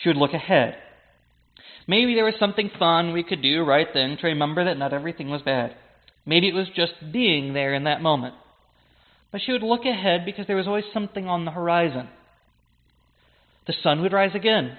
She 0.00 0.08
would 0.08 0.16
look 0.16 0.34
ahead. 0.34 0.76
Maybe 1.88 2.14
there 2.14 2.24
was 2.24 2.34
something 2.38 2.70
fun 2.78 3.12
we 3.12 3.24
could 3.24 3.42
do 3.42 3.64
right 3.64 3.88
then 3.92 4.18
to 4.20 4.28
remember 4.28 4.66
that 4.66 4.78
not 4.78 4.92
everything 4.92 5.30
was 5.30 5.42
bad. 5.42 5.74
Maybe 6.24 6.46
it 6.48 6.54
was 6.54 6.68
just 6.76 6.92
being 7.12 7.54
there 7.54 7.74
in 7.74 7.84
that 7.84 8.00
moment. 8.00 8.34
But 9.34 9.40
she 9.44 9.50
would 9.50 9.64
look 9.64 9.84
ahead 9.84 10.24
because 10.24 10.46
there 10.46 10.54
was 10.54 10.68
always 10.68 10.84
something 10.92 11.26
on 11.26 11.44
the 11.44 11.50
horizon. 11.50 12.08
The 13.66 13.74
sun 13.82 14.00
would 14.02 14.12
rise 14.12 14.30
again. 14.32 14.78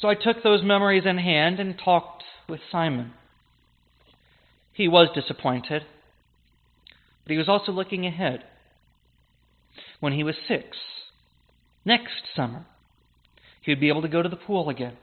So 0.00 0.08
I 0.08 0.14
took 0.14 0.42
those 0.42 0.62
memories 0.62 1.02
in 1.04 1.18
hand 1.18 1.60
and 1.60 1.78
talked 1.78 2.24
with 2.48 2.60
Simon. 2.72 3.12
He 4.72 4.88
was 4.88 5.08
disappointed, 5.14 5.82
but 7.24 7.30
he 7.30 7.36
was 7.36 7.46
also 7.46 7.72
looking 7.72 8.06
ahead. 8.06 8.42
When 10.00 10.14
he 10.14 10.24
was 10.24 10.36
six, 10.48 10.78
next 11.84 12.22
summer, 12.34 12.64
he 13.60 13.70
would 13.70 13.80
be 13.80 13.90
able 13.90 14.00
to 14.00 14.08
go 14.08 14.22
to 14.22 14.30
the 14.30 14.36
pool 14.36 14.70
again. 14.70 14.96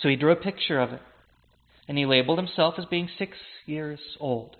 So 0.00 0.08
he 0.08 0.16
drew 0.16 0.32
a 0.32 0.36
picture 0.36 0.80
of 0.80 0.94
it, 0.94 1.02
and 1.86 1.98
he 1.98 2.06
labeled 2.06 2.38
himself 2.38 2.76
as 2.78 2.86
being 2.86 3.10
six 3.18 3.36
years 3.66 4.00
old. 4.18 4.56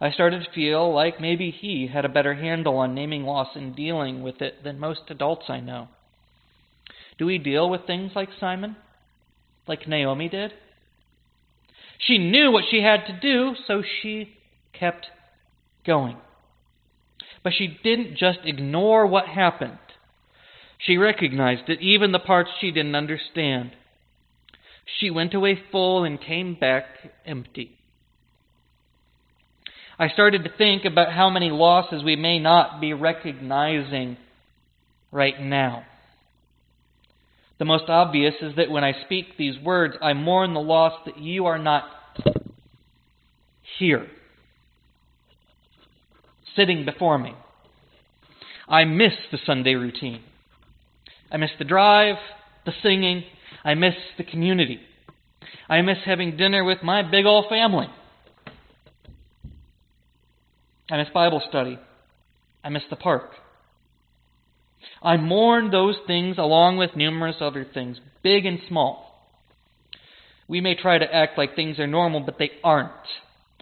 I 0.00 0.10
started 0.10 0.44
to 0.44 0.52
feel 0.52 0.92
like 0.92 1.20
maybe 1.20 1.50
he 1.50 1.88
had 1.92 2.04
a 2.04 2.10
better 2.10 2.34
handle 2.34 2.76
on 2.76 2.94
naming 2.94 3.24
loss 3.24 3.48
and 3.54 3.74
dealing 3.74 4.22
with 4.22 4.42
it 4.42 4.62
than 4.62 4.78
most 4.78 5.02
adults 5.08 5.46
I 5.48 5.60
know. 5.60 5.88
Do 7.18 7.26
we 7.26 7.38
deal 7.38 7.70
with 7.70 7.86
things 7.86 8.12
like 8.14 8.28
Simon? 8.38 8.76
Like 9.66 9.88
Naomi 9.88 10.28
did? 10.28 10.52
She 11.98 12.18
knew 12.18 12.50
what 12.52 12.64
she 12.70 12.82
had 12.82 13.06
to 13.06 13.18
do, 13.20 13.54
so 13.66 13.82
she 14.02 14.36
kept 14.78 15.06
going. 15.86 16.18
But 17.42 17.54
she 17.56 17.78
didn't 17.82 18.18
just 18.18 18.40
ignore 18.44 19.06
what 19.06 19.26
happened. 19.26 19.78
She 20.78 20.98
recognized 20.98 21.68
it, 21.68 21.80
even 21.80 22.12
the 22.12 22.18
parts 22.18 22.50
she 22.60 22.70
didn't 22.70 22.94
understand. 22.94 23.72
She 25.00 25.10
went 25.10 25.32
away 25.32 25.58
full 25.72 26.04
and 26.04 26.20
came 26.20 26.54
back 26.54 26.84
empty. 27.24 27.75
I 29.98 30.08
started 30.08 30.44
to 30.44 30.50
think 30.56 30.84
about 30.84 31.12
how 31.12 31.30
many 31.30 31.50
losses 31.50 32.04
we 32.04 32.16
may 32.16 32.38
not 32.38 32.80
be 32.80 32.92
recognizing 32.92 34.18
right 35.10 35.40
now. 35.40 35.84
The 37.58 37.64
most 37.64 37.84
obvious 37.88 38.34
is 38.42 38.56
that 38.56 38.70
when 38.70 38.84
I 38.84 38.92
speak 39.06 39.38
these 39.38 39.58
words, 39.58 39.94
I 40.02 40.12
mourn 40.12 40.52
the 40.52 40.60
loss 40.60 40.92
that 41.06 41.18
you 41.18 41.46
are 41.46 41.58
not 41.58 41.84
here, 43.78 44.06
sitting 46.54 46.84
before 46.84 47.18
me. 47.18 47.32
I 48.68 48.84
miss 48.84 49.12
the 49.32 49.38
Sunday 49.46 49.74
routine. 49.74 50.22
I 51.30 51.38
miss 51.38 51.50
the 51.58 51.64
drive, 51.64 52.16
the 52.66 52.72
singing. 52.82 53.24
I 53.64 53.74
miss 53.74 53.94
the 54.18 54.24
community. 54.24 54.80
I 55.68 55.80
miss 55.82 55.98
having 56.04 56.36
dinner 56.36 56.64
with 56.64 56.82
my 56.82 57.02
big 57.02 57.24
old 57.24 57.46
family. 57.48 57.86
I 60.90 60.96
miss 60.98 61.08
Bible 61.12 61.42
study. 61.48 61.78
I 62.62 62.68
miss 62.68 62.82
the 62.90 62.96
park. 62.96 63.30
I 65.02 65.16
mourn 65.16 65.70
those 65.70 65.96
things 66.06 66.36
along 66.38 66.76
with 66.76 66.96
numerous 66.96 67.36
other 67.40 67.66
things, 67.72 67.98
big 68.22 68.46
and 68.46 68.60
small. 68.68 69.06
We 70.48 70.60
may 70.60 70.74
try 70.74 70.98
to 70.98 71.14
act 71.14 71.38
like 71.38 71.56
things 71.56 71.78
are 71.78 71.86
normal, 71.86 72.20
but 72.20 72.38
they 72.38 72.50
aren't. 72.62 72.92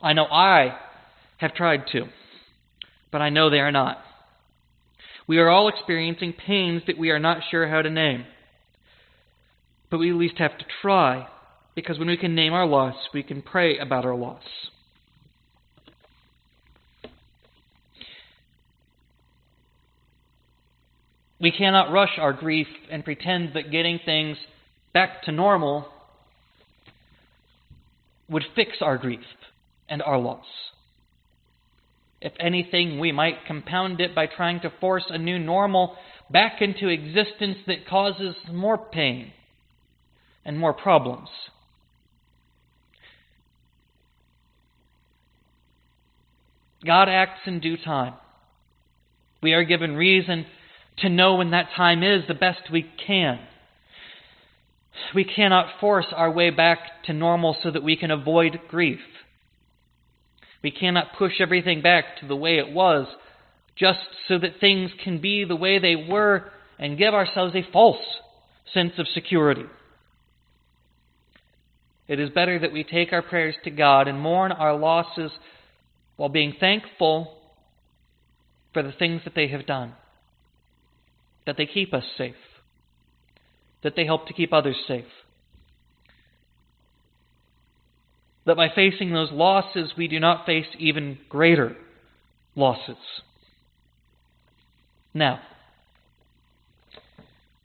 I 0.02 0.12
know 0.12 0.25
I 0.25 0.76
have 1.38 1.54
tried 1.54 1.87
to, 1.93 2.07
but 3.11 3.23
I 3.23 3.31
know 3.31 3.49
they 3.49 3.61
are 3.61 3.73
not. 3.73 3.99
We 5.26 5.38
are 5.38 5.49
all 5.49 5.69
experiencing 5.69 6.35
pains 6.35 6.83
that 6.87 6.99
we 6.99 7.11
are 7.11 7.19
not 7.19 7.38
sure 7.50 7.69
how 7.69 7.81
to 7.81 7.90
name. 7.90 8.26
But 9.90 9.99
we 9.99 10.11
at 10.11 10.16
least 10.16 10.38
have 10.38 10.59
to 10.59 10.64
try, 10.83 11.26
because 11.75 11.99
when 11.99 12.09
we 12.09 12.19
can 12.19 12.35
name 12.35 12.52
our 12.52 12.66
loss, 12.66 12.97
we 13.14 13.23
can 13.23 13.40
pray 13.40 13.78
about 13.78 14.04
our 14.04 14.14
loss. 14.14 14.43
We 21.41 21.50
cannot 21.50 21.93
rush 21.93 22.19
our 22.19 22.33
grief 22.33 22.69
and 22.91 23.05
pretend 23.05 23.55
that 23.55 23.71
getting 23.71 23.99
things 24.05 24.37
back 24.93 25.23
to 25.25 25.33
normal 25.33 25.88
would 28.29 28.45
fix 28.55 28.79
our 28.81 28.97
grief 28.97 29.21
and 29.88 30.00
our 30.03 30.19
loss. 30.19 30.47
If 32.21 32.33
anything, 32.41 32.99
we 32.99 33.12
might 33.12 33.45
compound 33.47 34.00
it 34.00 34.14
by 34.14 34.26
trying 34.26 34.61
to 34.61 34.73
force 34.81 35.05
a 35.09 35.19
new 35.19 35.38
normal 35.38 35.97
back 36.31 36.62
into 36.62 36.88
existence 36.88 37.59
that 37.67 37.87
causes 37.87 38.35
more 38.50 38.79
pain 38.79 39.33
and 40.45 40.59
more 40.59 40.73
problems. 40.73 41.29
God 46.85 47.09
acts 47.09 47.41
in 47.47 47.61
due 47.61 47.76
time. 47.76 48.14
We 49.43 49.53
are 49.53 49.64
given 49.64 49.97
reason 49.97 50.47
to 50.99 51.09
know 51.09 51.37
when 51.37 51.51
that 51.51 51.71
time 51.77 52.03
is 52.03 52.23
the 52.27 52.35
best 52.35 52.71
we 52.71 52.87
can. 53.07 53.41
We 55.15 55.25
cannot 55.25 55.81
force 55.81 56.07
our 56.15 56.31
way 56.31 56.51
back 56.51 56.79
to 57.07 57.13
normal 57.13 57.57
so 57.63 57.71
that 57.71 57.83
we 57.83 57.97
can 57.97 58.11
avoid 58.11 58.61
grief. 58.69 59.01
We 60.63 60.71
cannot 60.71 61.17
push 61.19 61.41
everything 61.41 61.83
back 61.83 62.21
to 62.21 62.27
the 62.27 62.37
way 62.37 62.59
it 62.59 62.73
was 62.73 63.07
just 63.77 63.99
so 64.29 64.39
that 64.39 64.61
things 64.61 64.91
can 65.03 65.21
be 65.21 65.45
the 65.45 65.57
way 65.57 65.79
they 65.79 65.97
were 65.97 66.51
and 66.79 66.97
give 66.97 67.13
ourselves 67.13 67.55
a 67.55 67.71
false 67.73 67.99
sense 68.73 68.93
of 68.99 69.09
security. 69.09 69.65
It 72.07 72.21
is 72.21 72.31
better 72.31 72.59
that 72.59 72.73
we 72.73 72.85
take 72.85 73.13
our 73.13 73.23
prayers 73.23 73.57
to 73.65 73.71
God 73.71 74.09
and 74.09 74.21
mourn 74.21 74.53
our 74.53 74.77
losses 74.77 75.33
while 76.17 76.29
being 76.29 76.55
thankful 76.61 77.37
for 78.73 78.83
the 78.83 78.93
things 78.93 79.23
that 79.25 79.35
they 79.35 79.49
have 79.49 79.67
done 79.67 79.95
that 81.47 81.57
they 81.57 81.67
keep 81.67 81.93
us 81.93 82.05
safe, 82.17 82.35
that 83.83 83.95
they 83.97 84.05
help 84.05 84.27
to 84.29 84.33
keep 84.33 84.53
others 84.53 84.77
safe. 84.87 85.05
That 88.47 88.57
by 88.57 88.69
facing 88.75 89.13
those 89.13 89.31
losses, 89.33 89.93
we 89.97 90.09
do 90.09 90.21
not 90.21 90.47
face 90.47 90.67
even 90.79 91.19
greater 91.29 91.77
losses. 92.55 92.97
Now, 95.15 95.41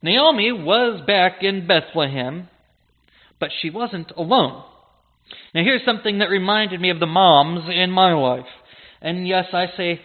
Naomi 0.02 0.52
was 0.52 1.02
back 1.06 1.42
in 1.42 1.68
Bethlehem, 1.68 2.48
but 3.40 3.50
she 3.62 3.70
wasn't 3.70 4.12
alone. 4.16 4.64
Now, 5.54 5.64
here's 5.64 5.84
something 5.86 6.20
that 6.20 6.30
reminded 6.30 6.80
me 6.80 6.90
of 6.90 7.00
the 7.00 7.06
moms 7.06 7.70
in 7.70 7.92
my 7.92 8.14
life. 8.14 8.46
And 9.02 9.28
yes, 9.28 9.46
I 9.54 9.66
say 9.76 10.00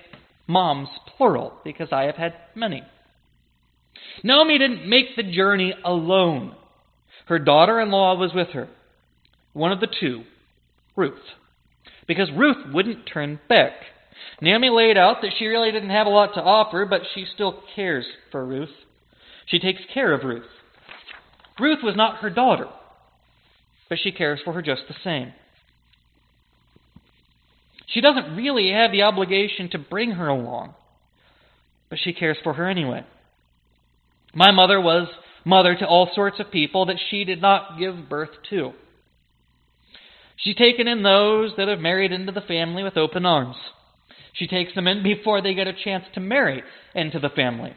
moms, 0.46 0.88
plural, 1.16 1.52
because 1.64 1.88
I 1.92 2.04
have 2.04 2.16
had 2.16 2.34
many. 2.54 2.82
Naomi 4.22 4.58
didn't 4.58 4.88
make 4.88 5.16
the 5.16 5.22
journey 5.22 5.74
alone. 5.84 6.54
Her 7.26 7.38
daughter 7.38 7.80
in 7.80 7.90
law 7.90 8.16
was 8.16 8.32
with 8.34 8.48
her. 8.48 8.68
One 9.52 9.72
of 9.72 9.80
the 9.80 9.88
two, 10.00 10.24
Ruth. 10.96 11.18
Because 12.06 12.30
Ruth 12.36 12.72
wouldn't 12.72 13.06
turn 13.12 13.40
back. 13.48 13.72
Naomi 14.40 14.70
laid 14.70 14.96
out 14.96 15.22
that 15.22 15.32
she 15.38 15.46
really 15.46 15.72
didn't 15.72 15.90
have 15.90 16.06
a 16.06 16.10
lot 16.10 16.34
to 16.34 16.42
offer, 16.42 16.86
but 16.86 17.02
she 17.14 17.26
still 17.34 17.62
cares 17.74 18.04
for 18.30 18.44
Ruth. 18.44 18.70
She 19.46 19.58
takes 19.58 19.80
care 19.92 20.12
of 20.12 20.24
Ruth. 20.24 20.44
Ruth 21.58 21.78
was 21.82 21.96
not 21.96 22.18
her 22.18 22.30
daughter, 22.30 22.66
but 23.88 23.98
she 24.02 24.12
cares 24.12 24.40
for 24.44 24.52
her 24.52 24.62
just 24.62 24.82
the 24.88 24.94
same. 25.04 25.32
She 27.86 28.00
doesn't 28.00 28.34
really 28.34 28.72
have 28.72 28.90
the 28.90 29.02
obligation 29.02 29.70
to 29.70 29.78
bring 29.78 30.12
her 30.12 30.26
along, 30.26 30.74
but 31.90 31.98
she 32.02 32.12
cares 32.12 32.38
for 32.42 32.54
her 32.54 32.68
anyway. 32.68 33.04
My 34.34 34.50
mother 34.50 34.80
was 34.80 35.08
mother 35.44 35.76
to 35.76 35.86
all 35.86 36.10
sorts 36.14 36.40
of 36.40 36.50
people 36.50 36.86
that 36.86 36.98
she 37.10 37.24
did 37.24 37.40
not 37.40 37.78
give 37.78 38.08
birth 38.08 38.30
to. 38.50 38.72
She's 40.36 40.56
taken 40.56 40.88
in 40.88 41.02
those 41.02 41.52
that 41.56 41.68
have 41.68 41.78
married 41.78 42.12
into 42.12 42.32
the 42.32 42.40
family 42.40 42.82
with 42.82 42.96
open 42.96 43.24
arms. 43.24 43.56
She 44.32 44.48
takes 44.48 44.74
them 44.74 44.88
in 44.88 45.02
before 45.02 45.40
they 45.40 45.54
get 45.54 45.68
a 45.68 45.72
chance 45.72 46.04
to 46.14 46.20
marry 46.20 46.62
into 46.94 47.20
the 47.20 47.28
family. 47.28 47.72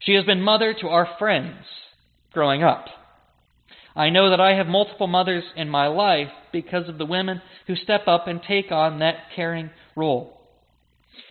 She 0.00 0.14
has 0.14 0.24
been 0.24 0.42
mother 0.42 0.74
to 0.80 0.88
our 0.88 1.08
friends 1.18 1.64
growing 2.32 2.62
up. 2.62 2.86
I 3.94 4.10
know 4.10 4.30
that 4.30 4.40
I 4.40 4.54
have 4.54 4.66
multiple 4.66 5.06
mothers 5.06 5.44
in 5.56 5.68
my 5.68 5.86
life 5.86 6.28
because 6.52 6.88
of 6.88 6.98
the 6.98 7.06
women 7.06 7.40
who 7.66 7.76
step 7.76 8.02
up 8.06 8.26
and 8.26 8.40
take 8.42 8.70
on 8.70 8.98
that 8.98 9.16
caring 9.34 9.70
role. 9.96 10.40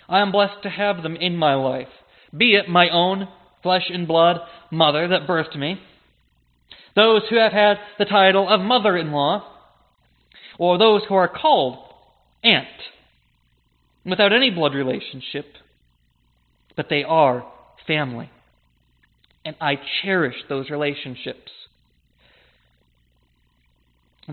I 0.10 0.20
am 0.20 0.32
blessed 0.32 0.64
to 0.64 0.70
have 0.70 1.04
them 1.04 1.16
in 1.16 1.36
my 1.36 1.56
life, 1.56 1.88
be 2.36 2.56
it 2.56 2.70
my 2.70 2.90
own 2.90 3.28
flesh 3.68 3.90
and 3.90 4.08
blood 4.08 4.38
mother 4.72 5.10
that 5.10 5.28
birthed 5.28 5.58
me, 5.58 5.78
those 6.96 7.24
who 7.30 7.36
have 7.36 7.52
had 7.52 7.76
the 8.00 8.06
title 8.06 8.48
of 8.48 8.62
mother 8.62 8.96
in 8.96 9.12
law, 9.12 9.44
or 10.58 10.78
those 10.78 11.02
who 11.10 11.16
are 11.16 11.28
called 11.28 11.78
aunt, 12.46 12.66
without 14.06 14.32
any 14.32 14.50
blood 14.52 14.74
relationship, 14.74 15.46
but 16.78 16.88
they 16.90 17.04
are 17.04 17.46
family. 17.86 18.32
And 19.44 19.58
I 19.60 19.76
cherish 20.02 20.36
those 20.48 20.70
relationships. 20.70 21.52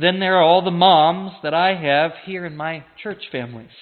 Then 0.01 0.21
there 0.21 0.37
are 0.37 0.45
all 0.45 0.65
the 0.65 0.71
moms 0.71 1.33
that 1.43 1.55
I 1.55 1.75
have 1.75 2.13
here 2.25 2.47
in 2.47 2.57
my 2.57 2.85
church 3.03 3.25
families. 3.33 3.75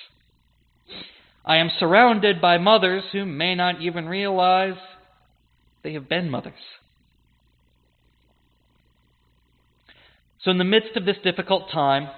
I 1.44 1.56
am 1.56 1.70
surrounded 1.78 2.40
by 2.40 2.56
mothers 2.56 3.02
who 3.12 3.26
may 3.26 3.54
not 3.54 3.82
even 3.82 4.08
realize 4.08 4.78
they 5.82 5.94
have 5.94 6.08
been 6.08 6.30
mothers. 6.30 6.52
So, 10.42 10.50
in 10.50 10.58
the 10.58 10.64
midst 10.64 10.96
of 10.96 11.04
this 11.04 11.16
difficult 11.22 11.70
time, 11.72 12.08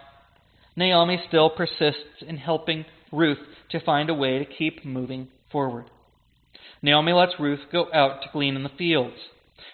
Naomi 0.76 1.22
still 1.28 1.50
persists 1.50 2.22
in 2.26 2.38
helping 2.38 2.84
Ruth 3.12 3.38
to 3.70 3.80
find 3.80 4.08
a 4.08 4.14
way 4.14 4.38
to 4.38 4.44
keep 4.44 4.84
moving 4.84 5.28
forward. 5.52 5.84
Naomi 6.82 7.12
lets 7.12 7.38
Ruth 7.38 7.60
go 7.70 7.86
out 7.92 8.22
to 8.22 8.28
glean 8.32 8.56
in 8.56 8.62
the 8.62 8.70
fields. 8.70 9.16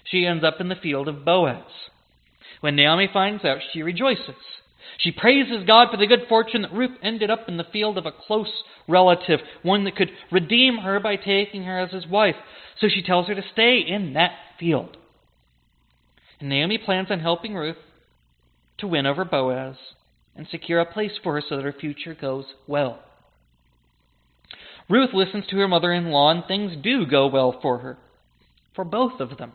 She 0.05 0.27
ends 0.27 0.45
up 0.45 0.61
in 0.61 0.69
the 0.69 0.77
field 0.77 1.09
of 1.09 1.25
Boaz. 1.25 1.65
When 2.61 2.77
Naomi 2.77 3.09
finds 3.13 3.45
out, 3.45 3.59
she 3.73 3.83
rejoices. 3.83 4.35
She 4.99 5.13
praises 5.13 5.67
God 5.67 5.89
for 5.91 5.97
the 5.97 6.07
good 6.07 6.27
fortune 6.29 6.63
that 6.63 6.73
Ruth 6.73 6.97
ended 7.03 7.31
up 7.31 7.49
in 7.49 7.57
the 7.57 7.65
field 7.65 7.97
of 7.97 8.07
a 8.07 8.13
close 8.13 8.63
relative, 8.89 9.41
one 9.63 9.85
that 9.85 9.97
could 9.97 10.11
redeem 10.31 10.79
her 10.79 11.01
by 11.01 11.17
taking 11.17 11.65
her 11.65 11.79
as 11.79 11.93
his 11.93 12.07
wife. 12.07 12.37
So 12.81 12.89
she 12.89 13.03
tells 13.03 13.29
her 13.29 13.35
to 13.35 13.43
stay 13.53 13.79
in 13.79 14.15
that 14.15 14.33
field. 14.59 14.97
And 16.39 16.49
Naomi 16.49 16.79
plans 16.79 17.09
on 17.11 17.21
helping 17.21 17.55
Ruth 17.55 17.77
to 18.79 18.87
win 18.87 19.07
over 19.07 19.25
Boaz 19.25 19.77
and 20.35 20.47
secure 20.51 20.81
a 20.81 20.91
place 20.91 21.13
for 21.23 21.35
her 21.35 21.43
so 21.47 21.57
that 21.57 21.65
her 21.65 21.75
future 21.79 22.15
goes 22.15 22.47
well. 22.67 23.01
Ruth 24.89 25.11
listens 25.13 25.47
to 25.47 25.57
her 25.59 25.69
mother 25.69 25.93
in 25.93 26.11
law, 26.11 26.31
and 26.31 26.45
things 26.45 26.73
do 26.83 27.07
go 27.07 27.29
well 27.29 27.59
for 27.63 27.79
her, 27.79 27.97
for 28.75 28.85
both 28.85 29.21
of 29.21 29.39
them. 29.39 29.53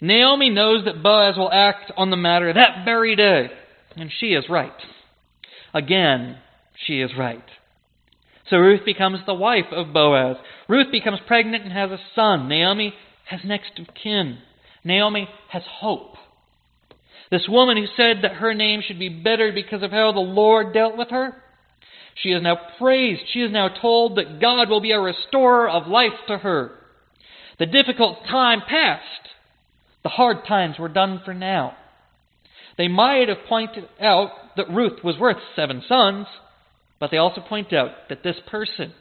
Naomi 0.00 0.50
knows 0.50 0.84
that 0.84 1.02
Boaz 1.02 1.36
will 1.36 1.50
act 1.50 1.92
on 1.96 2.10
the 2.10 2.16
matter 2.16 2.52
that 2.52 2.84
very 2.84 3.16
day, 3.16 3.48
and 3.96 4.10
she 4.20 4.28
is 4.28 4.44
right. 4.48 4.72
Again, 5.74 6.38
she 6.86 7.00
is 7.00 7.10
right. 7.18 7.44
So 8.48 8.56
Ruth 8.56 8.84
becomes 8.84 9.18
the 9.26 9.34
wife 9.34 9.66
of 9.72 9.92
Boaz. 9.92 10.36
Ruth 10.68 10.90
becomes 10.90 11.18
pregnant 11.26 11.64
and 11.64 11.72
has 11.72 11.90
a 11.90 11.98
son. 12.14 12.48
Naomi 12.48 12.94
has 13.26 13.40
next 13.44 13.78
of 13.78 13.86
kin. 13.94 14.38
Naomi 14.84 15.28
has 15.50 15.62
hope. 15.80 16.14
This 17.30 17.46
woman 17.48 17.76
who 17.76 17.86
said 17.96 18.18
that 18.22 18.36
her 18.36 18.54
name 18.54 18.80
should 18.86 18.98
be 18.98 19.08
bitter 19.10 19.52
because 19.52 19.82
of 19.82 19.90
how 19.90 20.12
the 20.12 20.20
Lord 20.20 20.72
dealt 20.72 20.96
with 20.96 21.10
her, 21.10 21.42
she 22.14 22.30
is 22.30 22.42
now 22.42 22.56
praised. 22.78 23.22
She 23.32 23.40
is 23.40 23.52
now 23.52 23.68
told 23.68 24.16
that 24.16 24.40
God 24.40 24.68
will 24.68 24.80
be 24.80 24.92
a 24.92 25.00
restorer 25.00 25.68
of 25.68 25.86
life 25.86 26.18
to 26.28 26.38
her. 26.38 26.72
The 27.58 27.66
difficult 27.66 28.24
time 28.28 28.62
passed. 28.68 29.28
The 30.08 30.12
hard 30.12 30.46
times 30.46 30.78
were 30.78 30.88
done 30.88 31.20
for 31.22 31.34
now. 31.34 31.76
They 32.78 32.88
might 32.88 33.28
have 33.28 33.46
pointed 33.46 33.84
out 34.00 34.30
that 34.56 34.70
Ruth 34.70 35.04
was 35.04 35.18
worth 35.18 35.36
seven 35.54 35.82
sons, 35.86 36.26
but 36.98 37.10
they 37.10 37.18
also 37.18 37.42
point 37.42 37.74
out 37.74 37.90
that 38.08 38.22
this 38.22 38.36
person, 38.50 38.94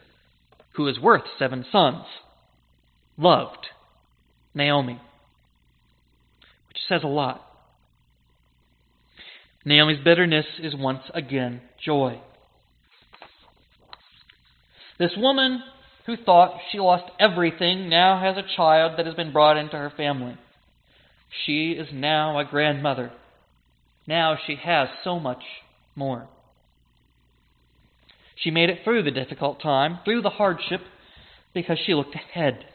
who 0.74 0.86
is 0.90 1.00
worth 1.00 1.22
seven 1.40 1.66
sons, 1.72 2.04
loved 3.18 3.68
Naomi, 4.54 5.00
which 6.68 6.78
says 6.90 7.04
a 7.06 7.08
lot. 7.08 7.42
Naomi's 9.64 10.04
bitterness 10.04 10.46
is 10.62 10.76
once 10.76 11.04
again 11.14 11.62
joy. 11.86 12.20
This 15.00 15.12
woman 15.16 15.64
who 16.06 16.18
thought 16.18 16.60
she 16.70 16.80
lost 16.80 17.06
everything 17.18 17.88
now 17.88 18.20
has 18.20 18.36
a 18.36 18.58
child 18.58 18.98
that 18.98 19.06
has 19.06 19.16
been 19.16 19.32
brought 19.32 19.56
into 19.56 19.78
her 19.78 19.94
family. 19.96 20.38
She 21.46 21.72
is 21.72 21.88
now 21.94 22.40
a 22.40 22.46
grandmother. 22.46 23.12
Now 24.08 24.38
she 24.46 24.56
has 24.56 24.88
so 25.04 25.20
much 25.20 25.44
more. 25.96 26.28
She 28.36 28.52
made 28.52 28.70
it 28.70 28.80
through 28.84 29.04
the 29.04 29.12
difficult 29.12 29.62
time, 29.62 30.00
through 30.06 30.22
the 30.22 30.30
hardship, 30.30 30.82
because 31.54 31.80
she 31.86 31.94
looked 31.94 32.16
ahead. 32.16 32.66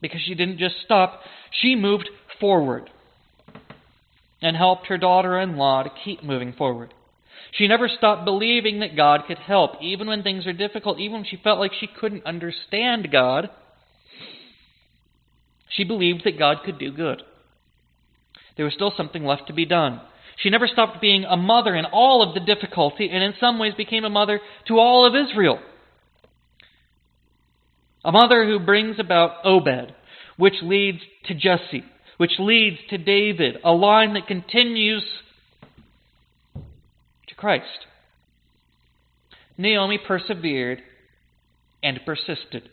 Because 0.00 0.20
she 0.26 0.34
didn't 0.34 0.58
just 0.58 0.76
stop, 0.84 1.20
she 1.50 1.74
moved 1.74 2.08
forward 2.38 2.90
and 4.42 4.56
helped 4.56 4.86
her 4.86 4.98
daughter 4.98 5.38
in 5.38 5.56
law 5.56 5.82
to 5.82 5.90
keep 6.04 6.22
moving 6.22 6.52
forward. 6.52 6.94
She 7.52 7.66
never 7.66 7.88
stopped 7.88 8.24
believing 8.24 8.80
that 8.80 8.96
God 8.96 9.22
could 9.26 9.38
help, 9.38 9.72
even 9.82 10.06
when 10.06 10.22
things 10.22 10.46
were 10.46 10.52
difficult, 10.52 10.98
even 10.98 11.14
when 11.14 11.24
she 11.24 11.40
felt 11.42 11.58
like 11.58 11.72
she 11.78 11.88
couldn't 11.88 12.24
understand 12.24 13.10
God. 13.10 13.50
She 15.70 15.84
believed 15.84 16.22
that 16.24 16.38
God 16.38 16.58
could 16.64 16.78
do 16.78 16.92
good. 16.92 17.22
There 18.60 18.66
was 18.66 18.74
still 18.74 18.92
something 18.94 19.24
left 19.24 19.46
to 19.46 19.54
be 19.54 19.64
done. 19.64 20.02
She 20.36 20.50
never 20.50 20.66
stopped 20.66 21.00
being 21.00 21.24
a 21.24 21.34
mother 21.34 21.74
in 21.74 21.86
all 21.86 22.20
of 22.22 22.34
the 22.34 22.40
difficulty, 22.40 23.08
and 23.10 23.24
in 23.24 23.32
some 23.40 23.58
ways 23.58 23.72
became 23.74 24.04
a 24.04 24.10
mother 24.10 24.38
to 24.68 24.78
all 24.78 25.06
of 25.06 25.14
Israel. 25.14 25.58
A 28.04 28.12
mother 28.12 28.44
who 28.44 28.58
brings 28.58 28.98
about 28.98 29.46
Obed, 29.46 29.94
which 30.36 30.56
leads 30.62 30.98
to 31.24 31.34
Jesse, 31.34 31.86
which 32.18 32.32
leads 32.38 32.76
to 32.90 32.98
David, 32.98 33.56
a 33.64 33.72
line 33.72 34.12
that 34.12 34.26
continues 34.26 35.04
to 36.54 37.34
Christ. 37.34 37.86
Naomi 39.56 39.98
persevered 40.06 40.82
and 41.82 41.98
persisted. 42.04 42.68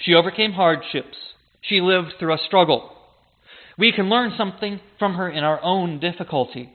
She 0.00 0.12
overcame 0.12 0.54
hardships. 0.54 1.16
She 1.60 1.80
lived 1.80 2.14
through 2.18 2.34
a 2.34 2.44
struggle. 2.48 2.96
We 3.78 3.92
can 3.92 4.08
learn 4.08 4.34
something 4.36 4.80
from 4.98 5.14
her 5.14 5.28
in 5.28 5.44
our 5.44 5.62
own 5.62 6.00
difficulty. 6.00 6.72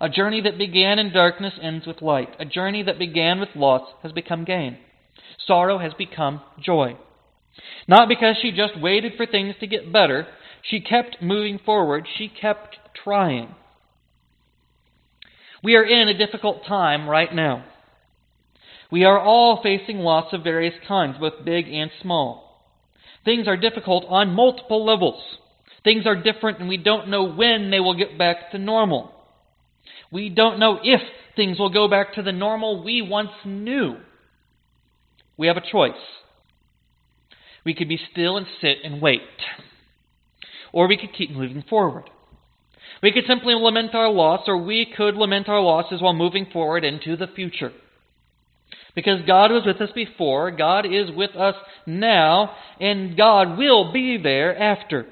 A 0.00 0.08
journey 0.08 0.40
that 0.42 0.56
began 0.56 0.98
in 0.98 1.12
darkness 1.12 1.54
ends 1.60 1.86
with 1.86 2.00
light. 2.00 2.30
A 2.38 2.44
journey 2.46 2.82
that 2.84 2.98
began 2.98 3.38
with 3.38 3.50
loss 3.54 3.86
has 4.02 4.12
become 4.12 4.44
gain. 4.44 4.78
Sorrow 5.46 5.78
has 5.78 5.92
become 5.98 6.40
joy. 6.62 6.96
Not 7.86 8.08
because 8.08 8.36
she 8.40 8.50
just 8.50 8.80
waited 8.80 9.12
for 9.16 9.26
things 9.26 9.54
to 9.60 9.66
get 9.66 9.92
better, 9.92 10.26
she 10.62 10.80
kept 10.80 11.18
moving 11.20 11.58
forward. 11.64 12.06
She 12.16 12.28
kept 12.28 12.76
trying. 13.04 13.54
We 15.62 15.74
are 15.74 15.84
in 15.84 16.08
a 16.08 16.16
difficult 16.16 16.64
time 16.66 17.08
right 17.08 17.34
now. 17.34 17.64
We 18.90 19.04
are 19.04 19.18
all 19.18 19.60
facing 19.62 19.98
loss 19.98 20.32
of 20.32 20.42
various 20.42 20.74
kinds, 20.88 21.18
both 21.18 21.44
big 21.44 21.68
and 21.68 21.90
small. 22.00 22.64
Things 23.24 23.46
are 23.46 23.56
difficult 23.56 24.06
on 24.08 24.34
multiple 24.34 24.84
levels. 24.84 25.22
Things 25.84 26.06
are 26.06 26.20
different, 26.20 26.58
and 26.58 26.68
we 26.68 26.76
don't 26.76 27.08
know 27.08 27.24
when 27.24 27.70
they 27.70 27.80
will 27.80 27.96
get 27.96 28.18
back 28.18 28.52
to 28.52 28.58
normal. 28.58 29.12
We 30.12 30.28
don't 30.28 30.58
know 30.58 30.78
if 30.82 31.00
things 31.36 31.58
will 31.58 31.70
go 31.70 31.88
back 31.88 32.14
to 32.14 32.22
the 32.22 32.32
normal 32.32 32.84
we 32.84 33.02
once 33.02 33.30
knew. 33.44 33.96
We 35.36 35.46
have 35.46 35.56
a 35.56 35.72
choice. 35.72 35.92
We 37.64 37.74
could 37.74 37.88
be 37.88 38.00
still 38.12 38.36
and 38.36 38.46
sit 38.60 38.78
and 38.84 39.00
wait 39.00 39.22
or 40.72 40.88
we 40.88 40.96
could 40.96 41.14
keep 41.16 41.30
moving 41.30 41.64
forward. 41.68 42.04
We 43.02 43.12
could 43.12 43.24
simply 43.26 43.54
lament 43.54 43.94
our 43.94 44.10
loss, 44.10 44.42
or 44.46 44.58
we 44.58 44.86
could 44.96 45.14
lament 45.14 45.48
our 45.48 45.60
losses 45.60 46.02
while 46.02 46.12
moving 46.12 46.46
forward 46.52 46.84
into 46.84 47.16
the 47.16 47.28
future. 47.28 47.72
Because 48.94 49.20
God 49.26 49.52
was 49.52 49.64
with 49.64 49.80
us 49.80 49.90
before, 49.94 50.50
God 50.50 50.84
is 50.84 51.10
with 51.14 51.30
us 51.36 51.54
now, 51.86 52.54
and 52.80 53.16
God 53.16 53.56
will 53.56 53.92
be 53.92 54.18
there 54.22 54.56
after. 54.56 55.06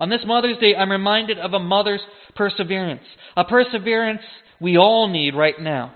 On 0.00 0.08
this 0.08 0.22
Mother's 0.24 0.56
Day, 0.56 0.74
I'm 0.74 0.90
reminded 0.90 1.38
of 1.38 1.52
a 1.52 1.58
mother's 1.58 2.00
perseverance, 2.34 3.02
a 3.36 3.44
perseverance 3.44 4.22
we 4.58 4.78
all 4.78 5.08
need 5.08 5.34
right 5.34 5.60
now. 5.60 5.94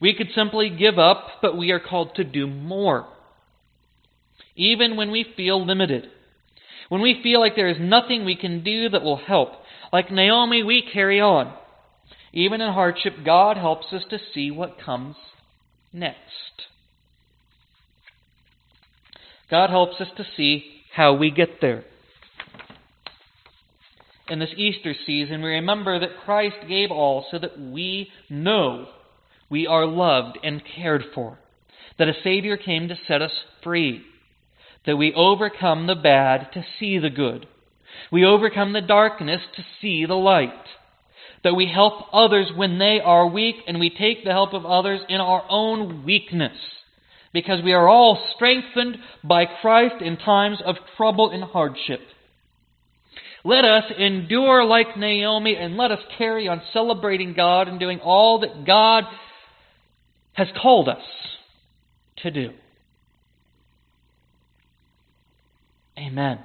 We 0.00 0.14
could 0.14 0.28
simply 0.34 0.70
give 0.70 0.98
up, 0.98 1.26
but 1.42 1.56
we 1.56 1.70
are 1.70 1.80
called 1.80 2.14
to 2.16 2.24
do 2.24 2.46
more. 2.46 3.06
Even 4.56 4.96
when 4.96 5.10
we 5.10 5.26
feel 5.36 5.64
limited, 5.64 6.06
when 6.88 7.02
we 7.02 7.20
feel 7.22 7.40
like 7.40 7.56
there 7.56 7.68
is 7.68 7.76
nothing 7.78 8.24
we 8.24 8.36
can 8.36 8.64
do 8.64 8.88
that 8.88 9.02
will 9.02 9.18
help, 9.18 9.50
like 9.92 10.10
Naomi, 10.10 10.62
we 10.62 10.82
carry 10.92 11.20
on. 11.20 11.54
Even 12.32 12.60
in 12.60 12.72
hardship, 12.72 13.12
God 13.24 13.58
helps 13.58 13.92
us 13.92 14.02
to 14.10 14.18
see 14.32 14.50
what 14.50 14.80
comes 14.80 15.16
next. 15.92 16.18
God 19.50 19.70
helps 19.70 20.00
us 20.00 20.08
to 20.16 20.24
see 20.36 20.64
how 20.94 21.14
we 21.14 21.30
get 21.30 21.60
there. 21.60 21.84
In 24.30 24.38
this 24.38 24.54
Easter 24.56 24.94
season, 25.06 25.42
we 25.42 25.48
remember 25.48 25.98
that 25.98 26.20
Christ 26.24 26.56
gave 26.68 26.90
all 26.90 27.26
so 27.30 27.38
that 27.38 27.58
we 27.58 28.10
know 28.28 28.88
we 29.48 29.66
are 29.66 29.86
loved 29.86 30.38
and 30.42 30.62
cared 30.76 31.04
for, 31.14 31.38
that 31.98 32.08
a 32.08 32.22
Savior 32.22 32.56
came 32.56 32.88
to 32.88 32.98
set 33.06 33.22
us 33.22 33.32
free 33.62 34.04
that 34.88 34.96
we 34.96 35.12
overcome 35.12 35.86
the 35.86 35.94
bad 35.94 36.48
to 36.54 36.64
see 36.80 36.98
the 36.98 37.10
good. 37.10 37.46
We 38.10 38.24
overcome 38.24 38.72
the 38.72 38.80
darkness 38.80 39.42
to 39.56 39.62
see 39.82 40.06
the 40.06 40.14
light. 40.14 40.64
That 41.44 41.54
we 41.54 41.70
help 41.72 42.06
others 42.10 42.50
when 42.56 42.78
they 42.78 42.98
are 43.04 43.28
weak, 43.28 43.56
and 43.66 43.78
we 43.78 43.90
take 43.90 44.24
the 44.24 44.30
help 44.30 44.54
of 44.54 44.64
others 44.64 45.00
in 45.10 45.20
our 45.20 45.44
own 45.50 46.06
weakness. 46.06 46.56
Because 47.34 47.62
we 47.62 47.74
are 47.74 47.86
all 47.86 48.32
strengthened 48.34 48.96
by 49.22 49.44
Christ 49.60 49.96
in 50.00 50.16
times 50.16 50.58
of 50.64 50.76
trouble 50.96 51.30
and 51.30 51.44
hardship. 51.44 52.00
Let 53.44 53.64
us 53.64 53.84
endure 53.98 54.64
like 54.64 54.96
Naomi, 54.96 55.56
and 55.56 55.76
let 55.76 55.90
us 55.90 56.00
carry 56.16 56.48
on 56.48 56.60
celebrating 56.72 57.34
God 57.34 57.68
and 57.68 57.78
doing 57.78 58.00
all 58.00 58.40
that 58.40 58.66
God 58.66 59.04
has 60.32 60.48
called 60.60 60.88
us 60.88 61.02
to 62.18 62.30
do. 62.30 62.50
Amen. 65.98 66.38